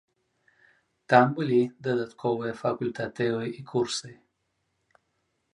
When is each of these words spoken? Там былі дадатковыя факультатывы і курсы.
Там 1.13 1.27
былі 1.39 1.59
дадатковыя 1.87 2.53
факультатывы 2.63 3.43
і 3.61 3.69
курсы. 3.71 4.09